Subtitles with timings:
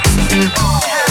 [0.00, 1.07] Oh, yeah.